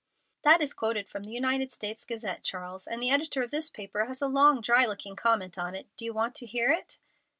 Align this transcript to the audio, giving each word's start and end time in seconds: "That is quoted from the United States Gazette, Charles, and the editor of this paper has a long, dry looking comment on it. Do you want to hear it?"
"That 0.41 0.63
is 0.63 0.73
quoted 0.73 1.07
from 1.07 1.25
the 1.25 1.29
United 1.31 1.71
States 1.71 2.05
Gazette, 2.05 2.41
Charles, 2.41 2.87
and 2.87 2.99
the 3.03 3.11
editor 3.11 3.43
of 3.43 3.51
this 3.51 3.69
paper 3.69 4.05
has 4.05 4.19
a 4.19 4.27
long, 4.27 4.59
dry 4.59 4.83
looking 4.87 5.15
comment 5.15 5.59
on 5.59 5.75
it. 5.75 5.95
Do 5.95 6.05
you 6.05 6.11
want 6.15 6.33
to 6.37 6.47
hear 6.47 6.71
it?" 6.71 6.97